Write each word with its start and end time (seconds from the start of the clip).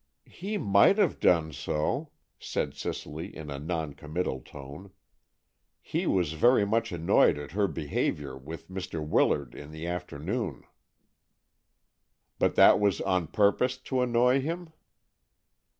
"He 0.31 0.57
might 0.57 0.97
have 0.97 1.19
done 1.19 1.53
so," 1.53 2.09
said 2.39 2.73
Cicely 2.73 3.35
in 3.35 3.51
a 3.51 3.59
noncommittal 3.59 4.39
tone. 4.39 4.89
"He 5.79 6.07
was 6.07 6.33
very 6.33 6.65
much 6.65 6.91
annoyed 6.91 7.37
at 7.37 7.51
her 7.51 7.67
behavior 7.67 8.35
with 8.35 8.67
Mr. 8.67 9.05
Willard 9.07 9.53
in 9.53 9.69
the 9.69 9.85
afternoon." 9.85 10.63
"But 12.39 12.55
that 12.55 12.79
was 12.79 12.99
on 13.01 13.27
purpose 13.27 13.77
to 13.77 14.01
annoy 14.01 14.41
him?" 14.41 14.73